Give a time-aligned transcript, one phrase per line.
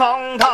[0.00, 0.46] 公交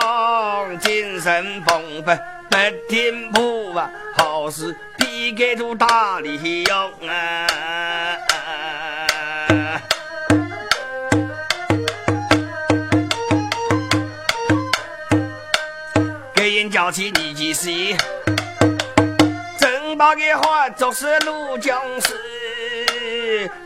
[0.00, 2.58] 给毛力是神风堂，精神丰富不
[2.88, 8.18] 听谱啊，好事必给出大利用啊！
[16.34, 17.70] 给人叫起你几时？
[19.56, 22.20] 正把个话做是路将士，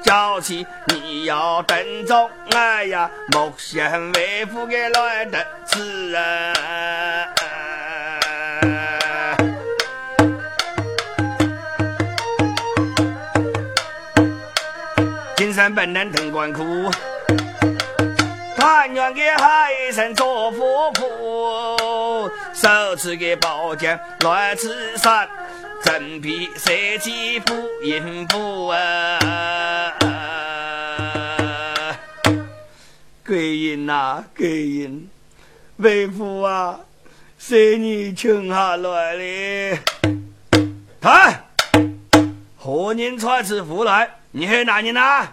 [0.03, 6.55] 叫起你要等着，哎呀，莫嫌为夫给来得迟啊！
[15.37, 16.91] 金山本能藤官苦，
[18.57, 25.29] 团圆给海参做夫妇，手持个宝剑来刺杀。
[25.83, 29.19] 真皮设计福音符啊！
[33.25, 35.09] 贵人呐，贵人，
[35.77, 36.81] 为父啊，
[37.39, 39.79] 谁你请下来了？
[41.01, 41.45] 看，
[42.57, 44.17] 何人传此符来？
[44.33, 45.01] 你是哪人呐？
[45.01, 45.29] 那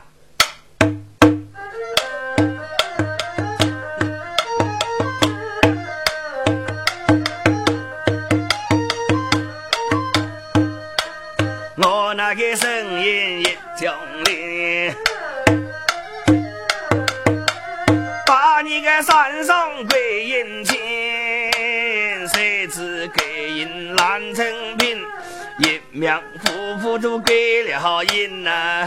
[25.95, 26.11] 一命
[26.43, 28.85] 夫妇都给了阴呐。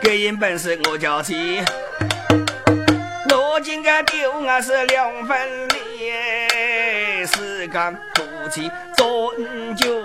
[0.00, 1.60] 给人本事我叫起。
[3.62, 10.02] 今个丢啊是两分裂，是干夫妻做恩酒，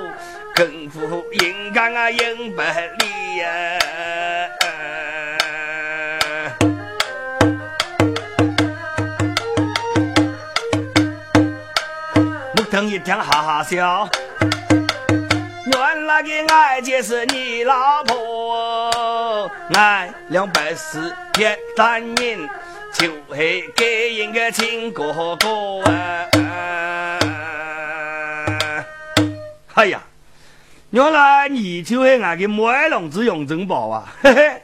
[0.53, 3.79] 更夫应干啊应不离呀。
[12.75, 14.09] 木头一听哈哈笑，
[15.65, 21.09] 原来个爱姐是你老婆，爱两百四
[21.39, 21.45] 一
[21.77, 22.49] 单人。
[22.93, 27.19] 就会给人个亲哥哥啊！
[29.73, 30.01] 哎呀，
[30.91, 34.13] 原来你就是俺个麦龙子永珍宝啊！
[34.21, 34.61] 嘿嘿，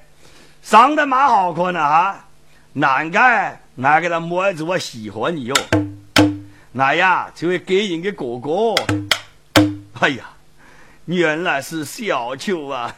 [0.61, 2.25] 长得蛮好看的哈，
[2.71, 5.55] 难怪俺个他麦子我喜欢你哟。
[6.73, 8.73] 俺呀，就会给人个哥哥。
[9.99, 10.29] 哎呀，
[11.05, 12.95] 原来是小秋啊！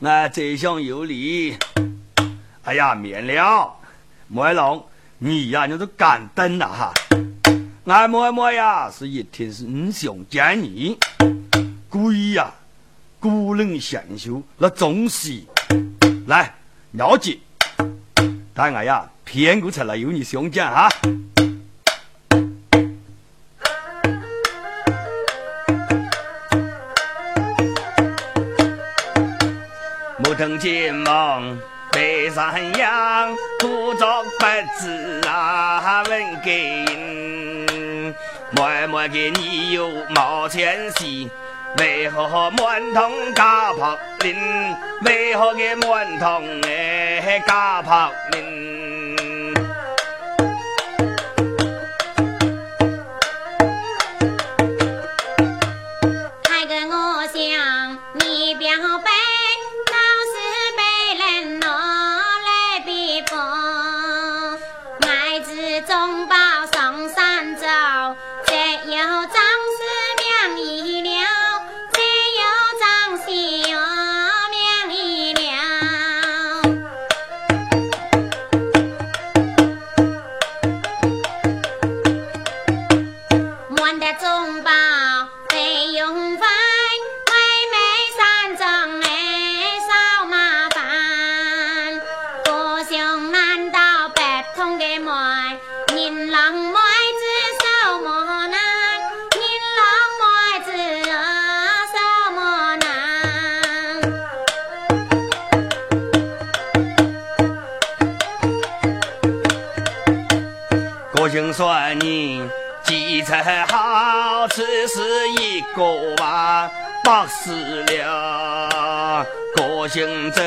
[0.00, 1.58] 俺这厢有礼。
[2.62, 3.76] 哎呀，免了，
[4.28, 4.86] 莫龙，
[5.18, 6.94] 你呀，你都敢登了哈！
[7.84, 10.98] 俺莫莫呀，是一天是你想见你，
[11.90, 12.50] 故意呀，
[13.20, 15.42] 古人贤秀那重视，
[16.26, 16.54] 来
[16.92, 17.38] 了解，
[18.54, 20.88] 但俺呀，偏过出来有你相见哈。
[30.66, 31.60] 莫等见梦。
[31.92, 34.46] 北山羊，故作不
[34.78, 38.14] 知啊，问给人，
[38.50, 41.30] 默默给你有毛钱戏，
[41.78, 44.36] 为何满堂家炮林？
[45.04, 48.95] 为何给满堂哎加炮林？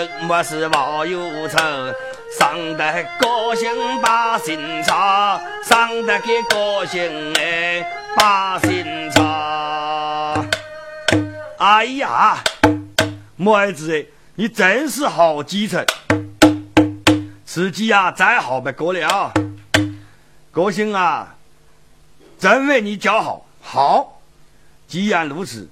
[0.09, 1.57] 性怎么是老有仇？
[2.37, 3.69] 上得高兴
[4.01, 7.85] 把心操，上得个高兴哎
[8.15, 10.45] 把心操。
[11.57, 12.37] 哎呀，
[13.35, 15.85] 木儿子，你真是好基层，
[17.45, 19.33] 自己呀再好不过了。
[20.51, 21.35] 高兴啊，
[22.37, 23.45] 真为你叫好。
[23.61, 24.21] 好，
[24.87, 25.67] 既然如此，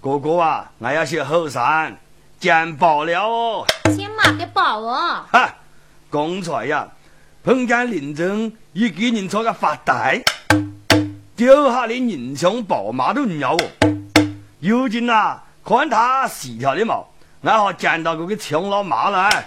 [0.00, 1.98] 哥哥啊，我要去后山
[2.38, 3.66] 捡宝了哦。
[3.96, 5.24] 天马的宝哦。
[5.32, 5.56] 哈，
[6.08, 6.88] 刚才呀，
[7.42, 10.22] 碰见林正一个人坐个发呆，
[11.34, 13.58] 丢下的人像宝马都鸟哦。
[14.60, 17.08] 如今呐，看他细条的毛，
[17.42, 19.46] 俺好捡到个个穷老马来。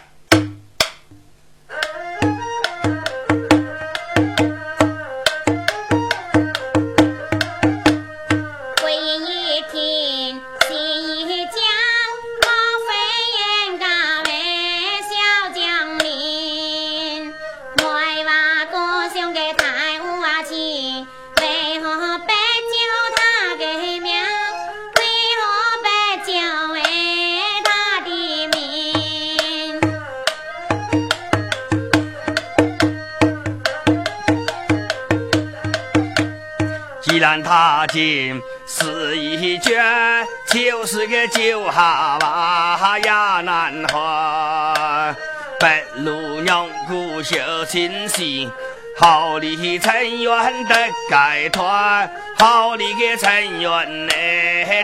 [37.92, 45.16] 金是一卷，就是个酒哈娃呀难喝。
[45.60, 48.50] 白鹭鸟骨绣琴戏，
[48.98, 50.76] 好里成员的
[51.10, 54.14] 盖团，好里个成员呢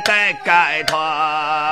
[0.04, 1.67] 的盖团。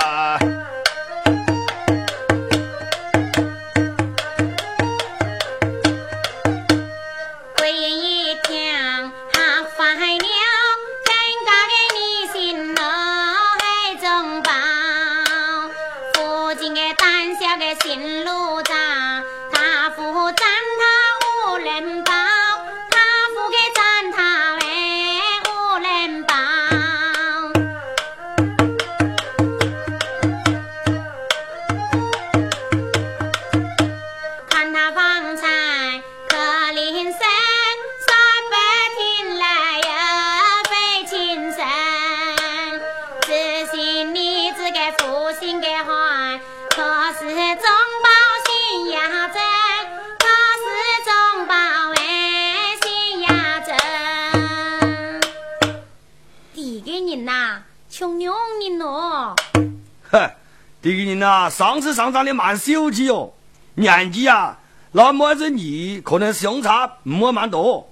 [61.89, 63.33] 呐，上上的蛮秀气哦，
[63.75, 64.59] 年纪啊，
[64.93, 67.89] 那么子你可能相差没蛮多。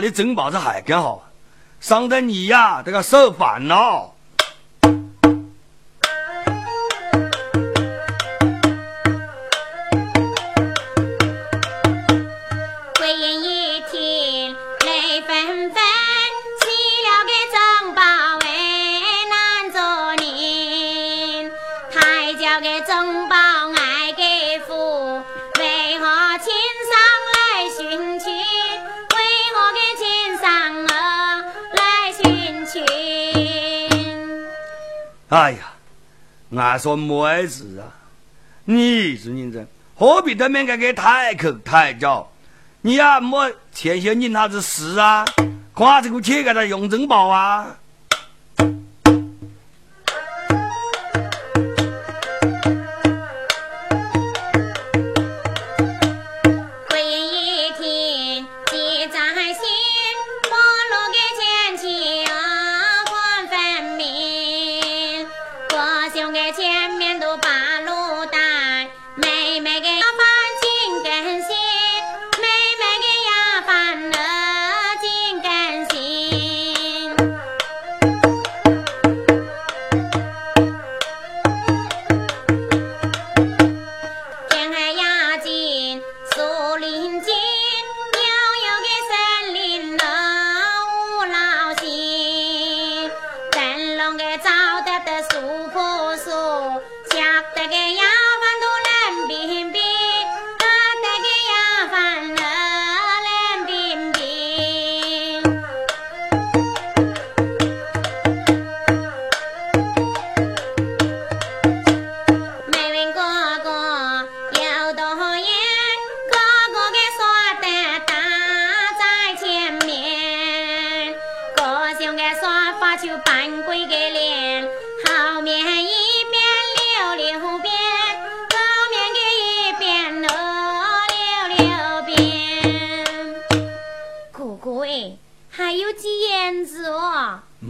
[0.00, 1.22] 你真把这海干好，
[1.80, 4.12] 伤得你呀，这个受反了。
[36.78, 37.90] 说妹子啊，
[38.64, 42.30] 你是认真，何必对面个个太口太叫？
[42.82, 45.24] 你呀莫前些你啥子事啊？
[45.74, 47.78] 看这个钱给他用真宝啊！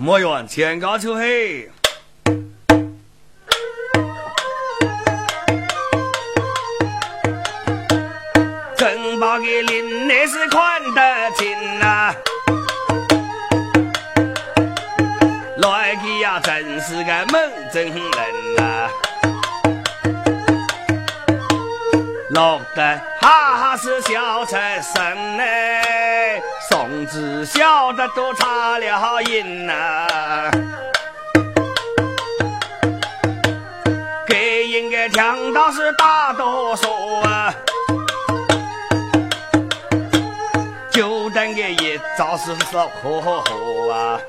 [0.01, 1.69] 莫怨天高秋黑。
[8.77, 12.15] 城堡的林内是宽得紧呐。
[15.57, 18.89] 来个呀真是个猛真人呐！
[22.31, 30.07] 乐得哈哈是笑出声嘞，宋子笑得都擦了音呐。
[34.27, 37.55] 给人个强盗是大多数啊，
[40.91, 44.21] 就等个一招是说呵呵呵啊。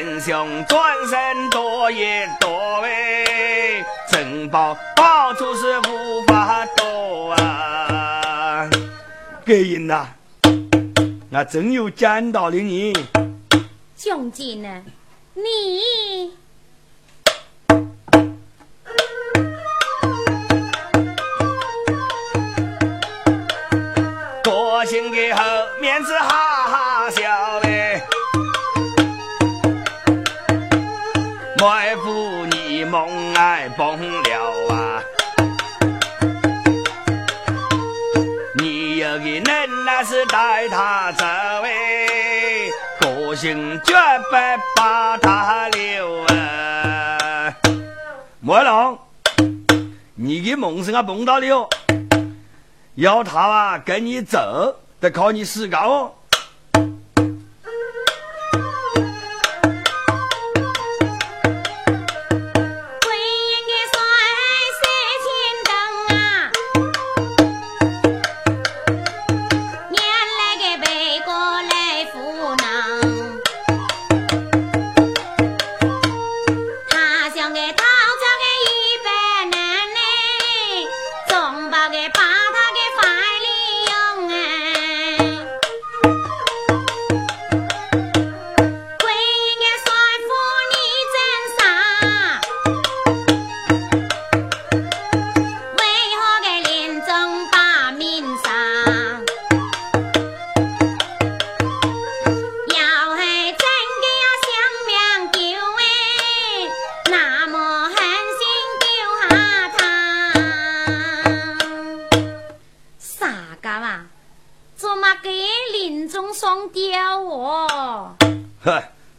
[0.00, 7.87] 英雄转身躲也躲哎，城堡宝珠是无法躲啊！
[9.48, 10.06] 给人呐，
[11.30, 12.92] 那真有讲道理呢。
[13.96, 14.82] 将军呢？
[15.32, 16.32] 你
[24.44, 25.42] 多情的后
[25.80, 28.02] 面子哈哈笑嘞。
[31.58, 33.98] 埋伏你梦爱崩
[40.28, 42.68] 带他走哎，
[43.00, 44.36] 个性绝不
[44.76, 47.54] 把他留啊！
[48.40, 48.98] 莫龙，
[50.14, 51.68] 你的梦是啊碰到了，
[52.94, 56.12] 要他啊跟你走，得靠你自个哦。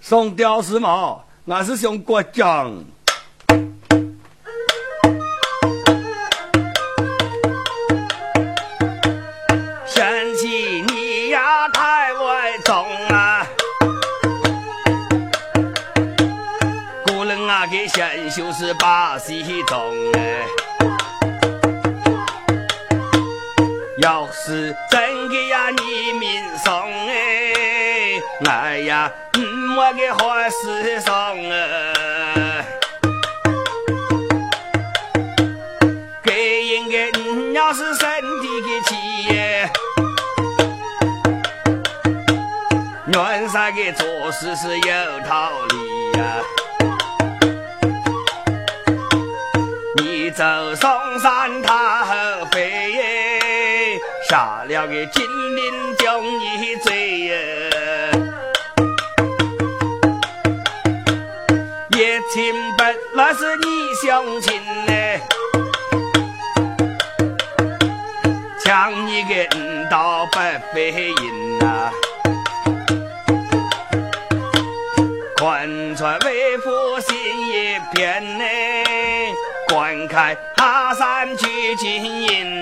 [0.09, 2.83] 送吊丝毛，俺是想过江。
[9.85, 13.45] 嫌弃你呀太外重啊，
[17.05, 19.77] 古人啊给贤秀是把戏中
[29.79, 31.55] 我给坏事上啊，
[36.21, 36.33] 给
[36.67, 39.71] 人个你要是身体的气耶，
[43.07, 46.41] 原啥个做事是有道理呀？
[49.95, 50.43] 你走
[50.75, 52.13] 嵩山他后
[52.51, 53.97] 背耶，
[54.29, 55.23] 下了个金
[55.55, 55.78] 陵
[61.99, 65.19] 亲本来是你相亲嘞，
[68.63, 71.91] 抢你个五道白飞银呐，
[75.35, 77.17] 宽船为父心
[77.49, 79.33] 一片嘞，
[79.67, 82.58] 观看哈山取金银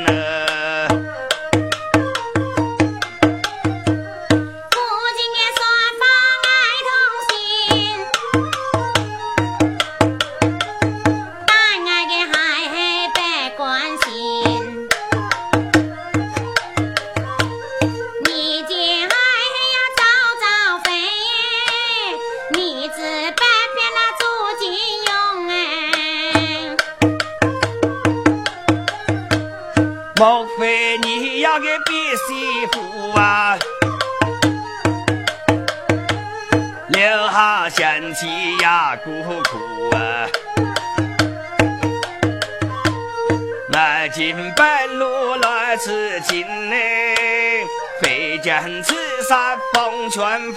[48.60, 48.94] 非见此
[49.28, 50.54] 山风全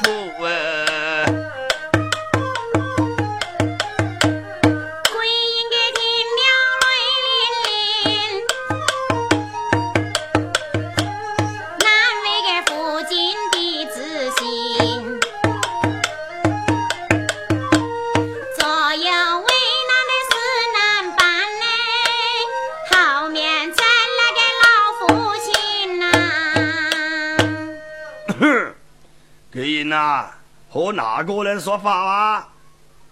[30.73, 32.49] 和哪个人说话啊？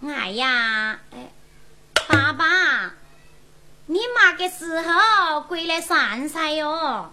[0.06, 0.96] 哎呀，
[2.06, 2.44] 爸爸，
[3.86, 7.12] 你嘛个时候归来散散哟？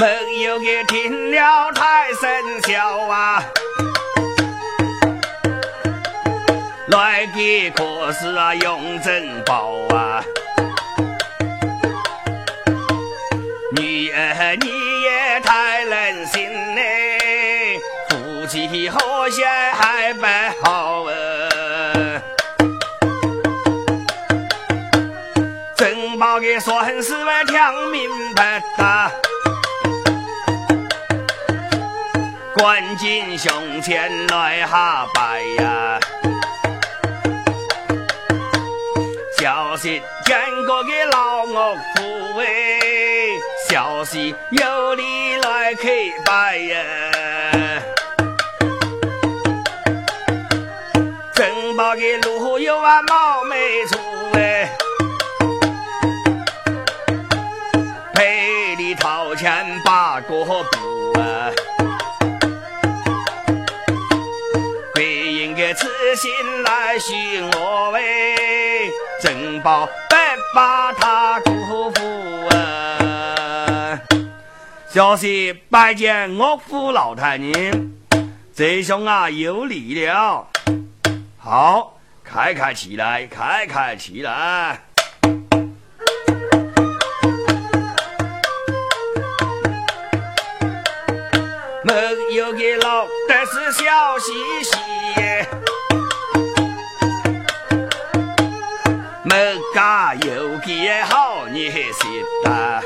[0.00, 3.44] 没有给听了太生笑啊！
[6.86, 10.24] 来的可是啊用珍宝啊！
[14.10, 20.26] 你也太任性嘞，夫妻和谐还不
[20.62, 22.22] 好呃。
[25.76, 27.56] 珍宝给算是我听
[27.90, 29.10] 明白的，
[32.56, 36.00] 关进胸前来下拜呀，
[39.38, 41.52] 小心见过个老岳
[41.94, 42.44] 父哎。
[43.70, 45.88] 消息有理来开
[46.24, 46.80] 拜呀，
[51.32, 53.98] 正宝的路有啊冒昧处
[54.32, 54.70] 哎，
[58.14, 61.52] 赔礼掏钱八个步啊，
[66.20, 66.32] 新
[66.64, 67.14] 来许
[67.54, 68.90] 我喂，
[69.22, 70.18] 正宝别
[70.52, 72.02] 把他辜负
[72.48, 74.00] 啊。
[74.88, 77.94] 小婿拜见岳父老太人，
[78.52, 80.48] 这兄啊有礼了。
[81.38, 84.80] 好，开开起来，开开起来。
[91.84, 91.94] 没
[92.34, 94.32] 有个老但是笑嘻
[94.64, 94.77] 嘻，
[99.28, 102.82] 没家有个好女婿的。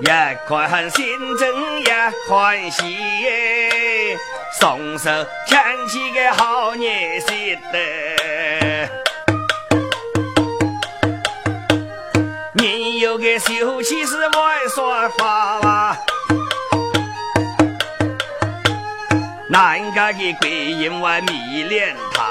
[0.00, 1.02] 也看心
[1.38, 1.94] 中也
[2.28, 2.98] 欢喜，
[4.60, 5.08] 送手
[5.46, 7.78] 牵起个好年喜的。
[12.52, 15.96] 你有个秀气是外说话啦，
[19.48, 22.22] 难个贵因为迷恋他，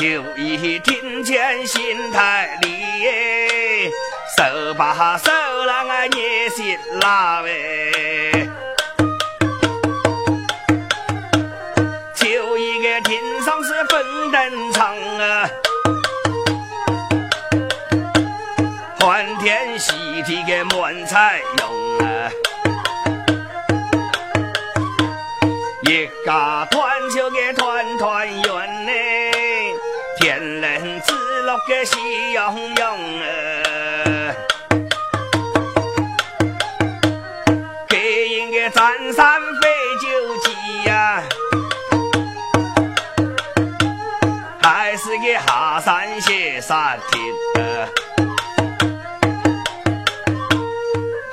[0.00, 3.90] 就一听见心太离。
[4.34, 5.30] 手把手
[5.66, 8.48] 让我捏心拉喂，
[12.14, 15.50] 就一个天上是风灯长啊，
[19.00, 22.32] 欢天喜地的满彩用啊，
[25.82, 27.52] 一家团就给
[31.66, 33.24] 个喜洋洋啊。
[38.72, 39.68] 山山飞
[40.00, 40.06] 酒
[40.44, 40.48] 鸡
[40.88, 41.22] 呀，
[44.62, 47.20] 还是个下山歇山天。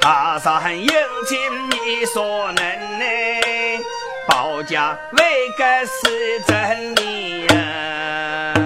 [0.02, 0.88] 下山迎
[1.28, 1.38] 亲
[1.70, 3.06] 你所能呢？
[4.28, 8.57] 保家为个是真理呀。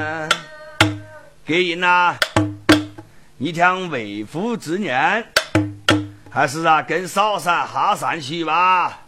[1.44, 2.16] 给人呐，
[3.38, 5.26] 你听为父之言。
[6.30, 9.00] 还是啊，跟嫂嫂下山去吧。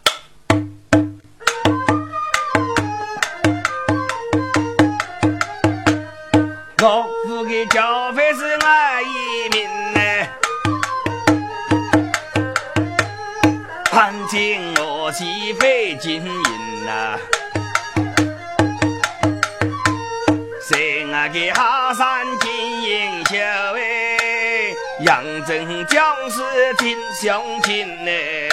[6.82, 10.00] 我付的交费是俺一名呢，
[13.90, 17.18] 还请我媳费金银呐。
[21.24, 23.36] 谁俺给下山金银秀
[23.76, 24.74] 哎？
[25.00, 26.42] 杨震将士
[26.78, 28.48] 听相亲，哎，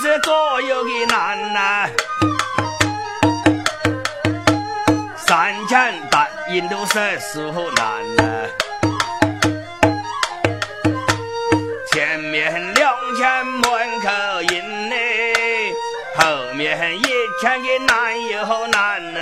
[0.00, 1.90] 是左右的难呐，
[5.16, 8.22] 三千大印度是时候难呐，
[11.90, 14.94] 前面两千门口印呢，
[16.16, 17.02] 后面一
[17.42, 19.20] 千个难又难呢，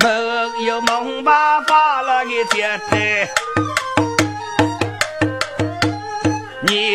[0.00, 3.30] 没有梦把发了个接待。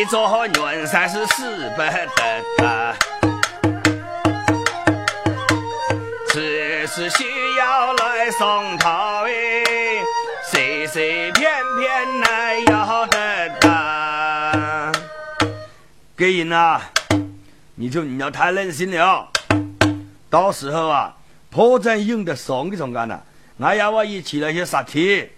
[0.06, 2.08] 做元山是死不得
[2.58, 2.96] 的，
[6.28, 9.30] 只是需要来送套哎，
[10.50, 14.92] 随随便便来要得的。
[16.16, 16.80] 给人呐，
[17.76, 19.28] 你就你要太任性了，
[20.28, 21.16] 到时候啊，
[21.50, 23.20] 破绽用得上的中干呐，
[23.58, 25.30] 我要我一起来去杀铁。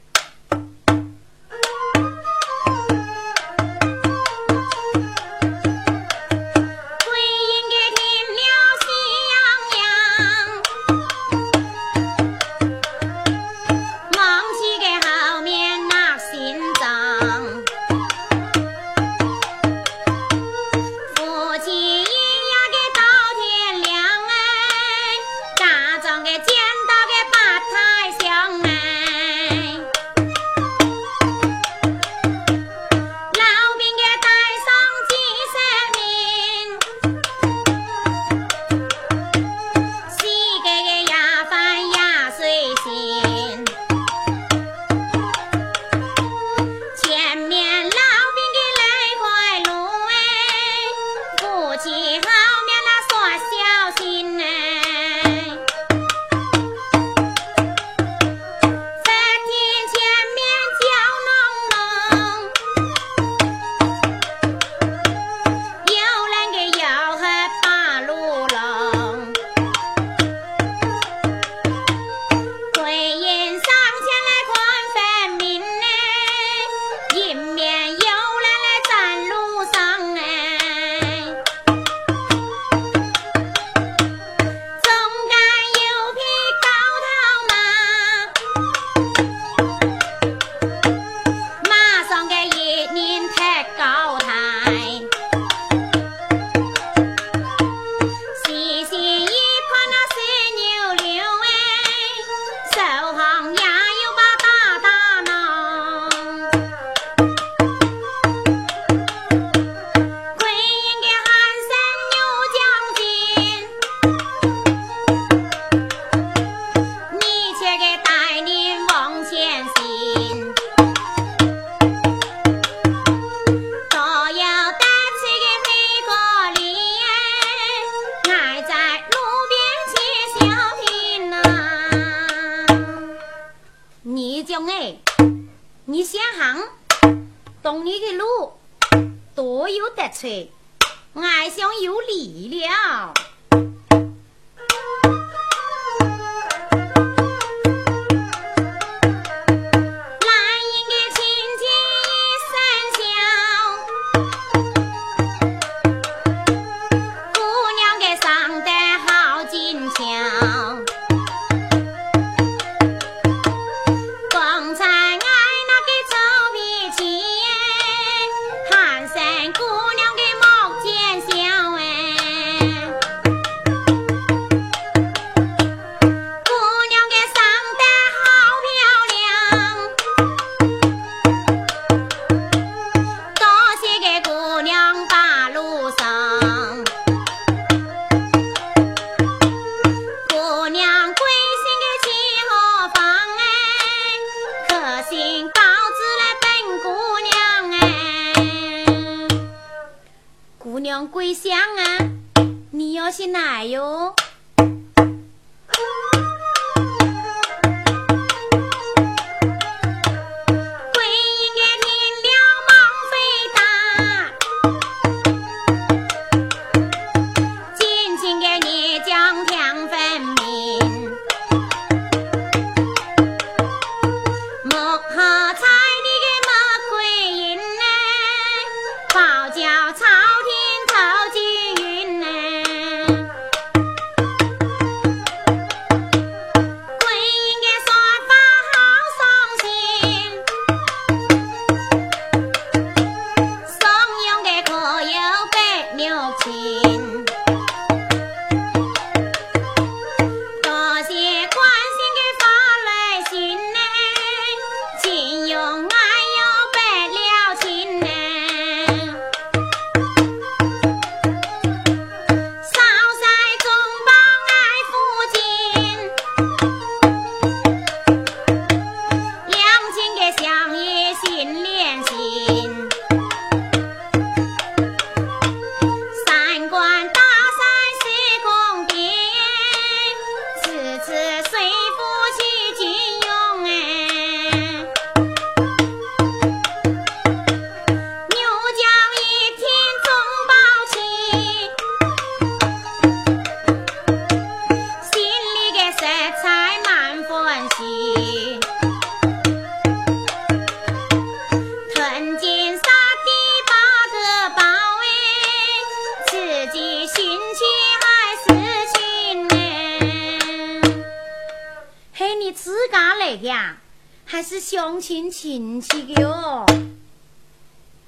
[315.55, 316.67] 亲亲戚的哟？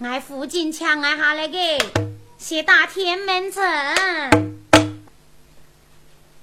[0.01, 1.57] 俺附近抢俺下来个，
[2.39, 3.63] 先打天门城。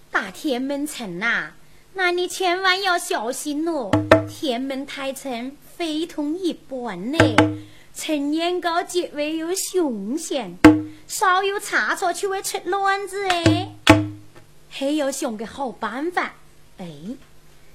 [0.09, 1.51] 打天门城呐，
[1.95, 3.91] 那你千万要小心哦！
[4.29, 7.17] 天门太城非同一般呢，
[7.93, 10.57] 陈年高结尾有凶险，
[11.05, 13.75] 稍有差错就会出乱子哎。
[14.69, 16.35] 还要想个好办法
[16.77, 16.87] 哎，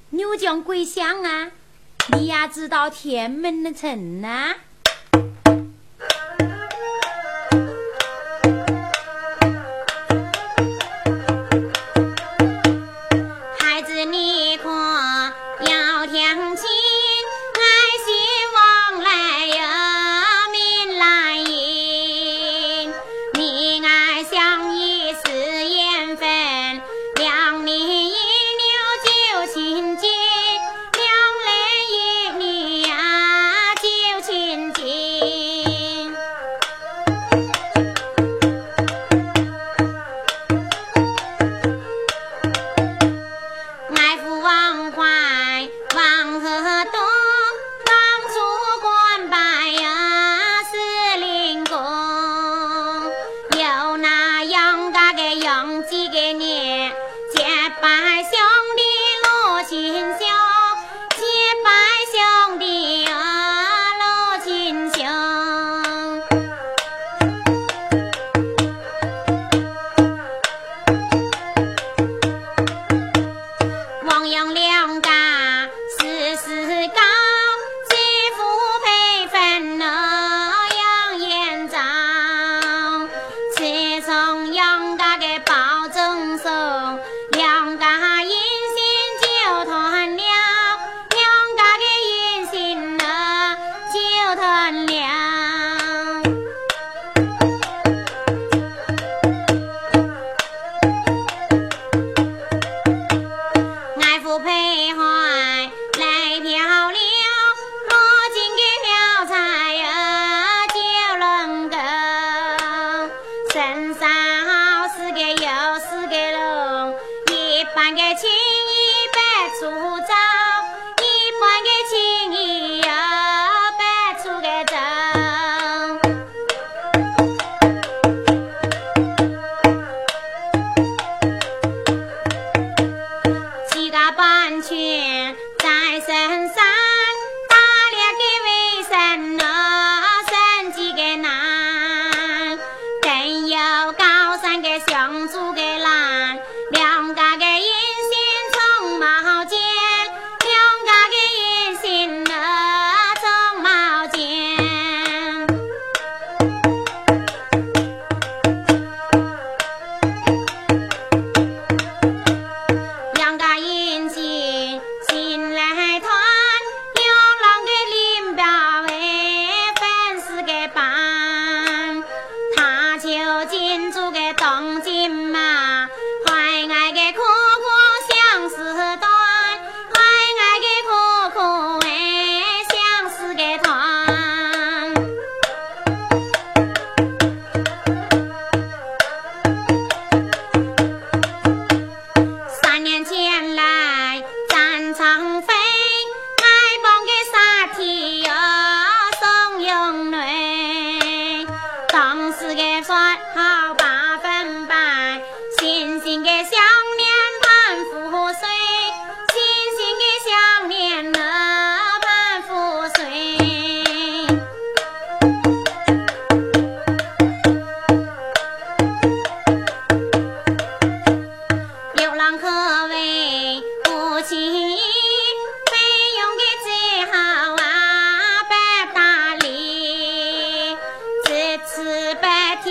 [0.08, 1.50] 牛将归乡啊，
[2.16, 4.54] 你呀知道天门的城呐？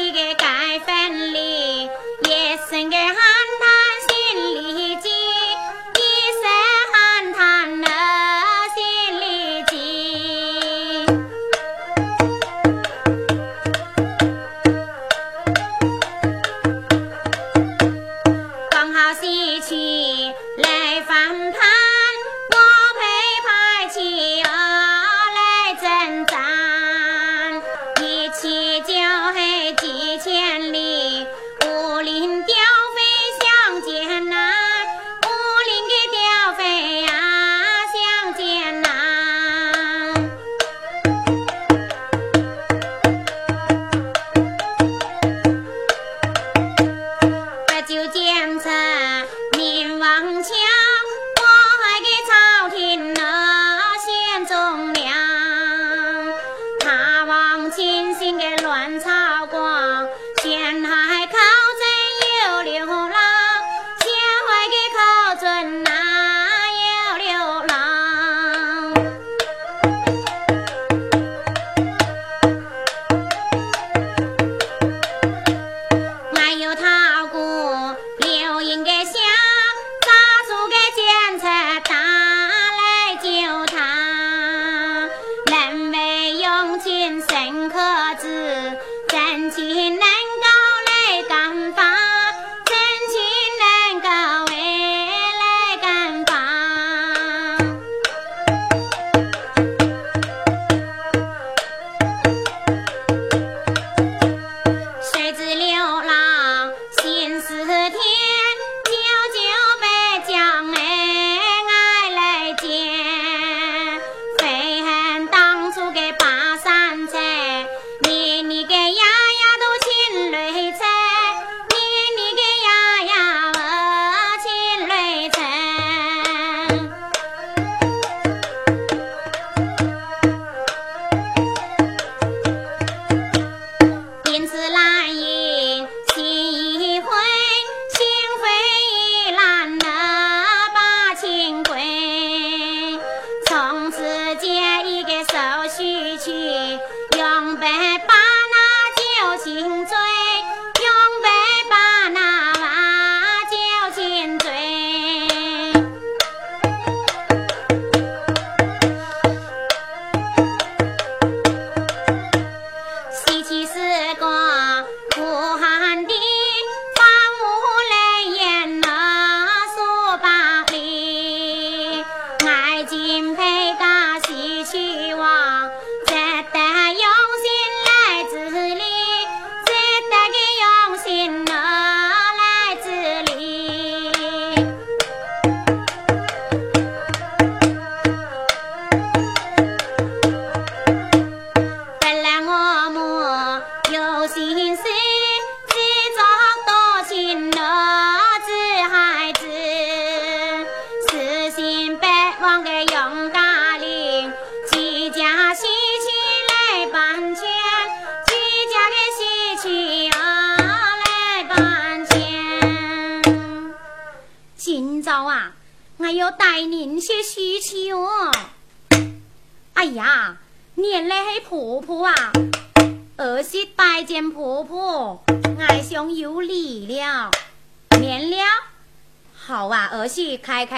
[0.05, 0.26] today.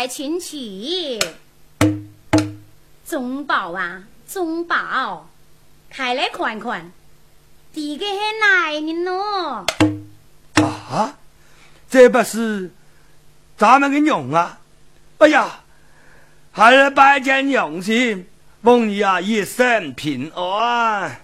[0.10, 1.20] 请起。
[3.07, 5.30] 中宝啊，中宝，
[5.89, 6.91] 开来看看，
[7.74, 9.66] 这个是哪里呢？
[10.55, 11.16] 啊，
[11.89, 12.72] 这不是
[13.55, 14.60] 咱们的娘啊！
[15.20, 15.62] 哎呀，
[16.51, 18.28] 还是拜见娘亲，
[18.62, 21.22] 望你啊一生平安。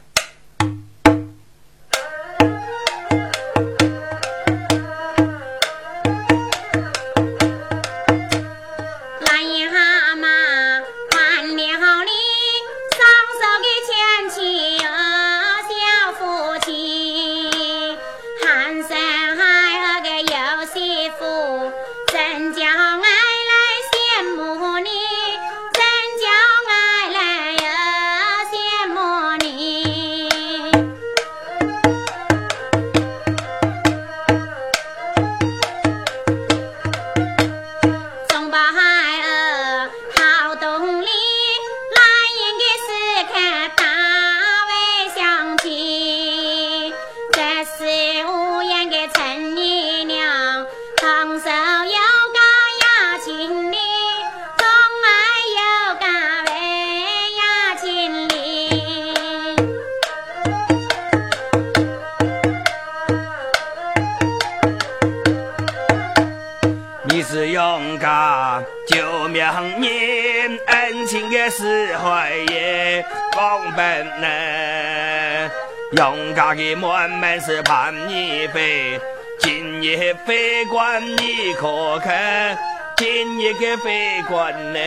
[67.35, 73.03] 是勇敢，救命恩，恩情也是怀疑，
[73.35, 75.51] 忘本能，
[75.97, 78.97] 勇敢的满满是盼你匪，
[79.37, 82.57] 今夜飞官你可肯？
[82.95, 84.79] 今夜的飞官呢，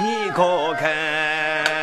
[0.00, 1.75] 你可肯？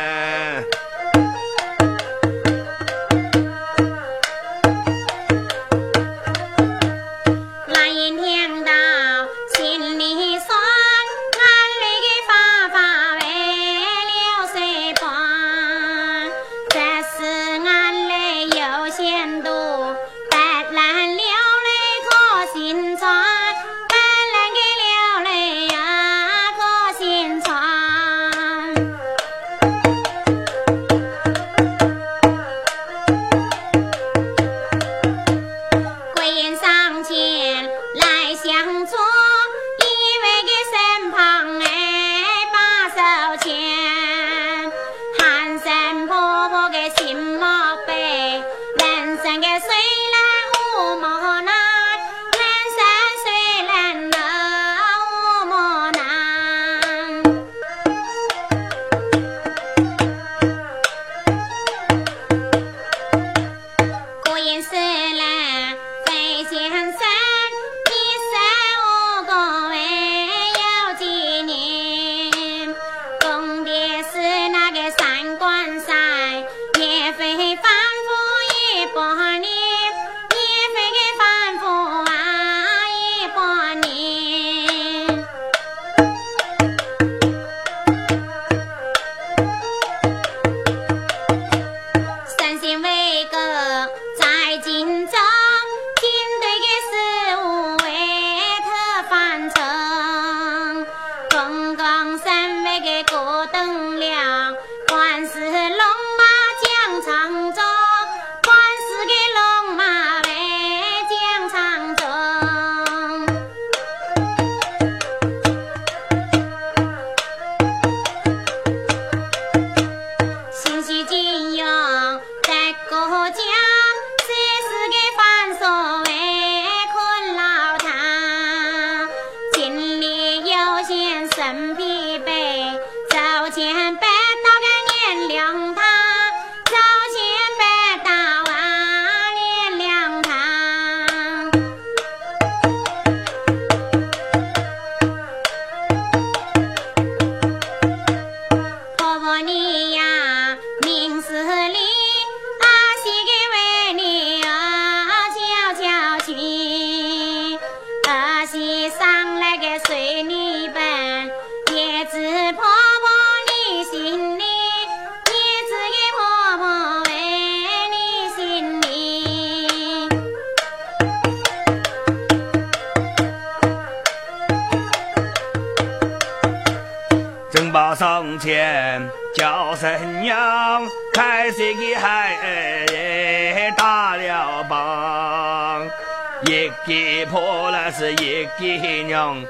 [188.64, 189.44] 爹娘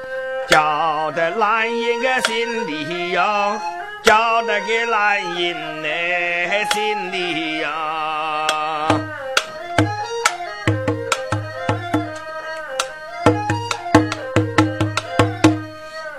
[0.49, 3.61] 叫得男人个心里哟，
[4.03, 7.69] 叫得个男人嘞心里哟。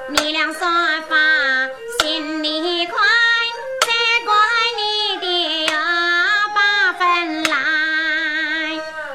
[0.07, 0.53] 你俩
[1.99, 2.95] 心里，怪
[4.77, 5.19] 你
[7.43, 7.55] 来，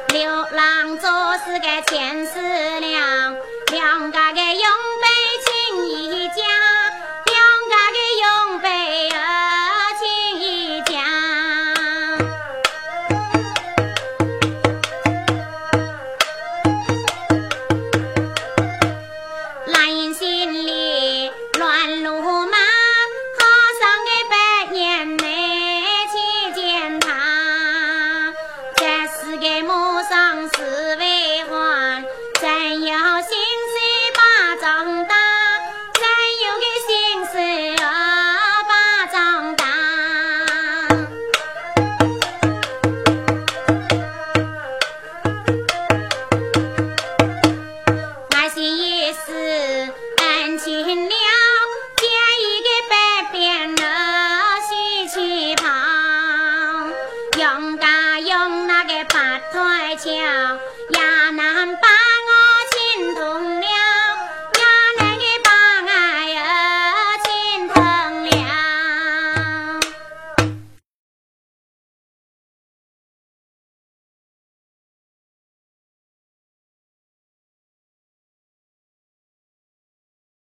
[0.09, 0.99] 流浪
[1.61, 2.39] 个前世
[2.81, 3.20] 了。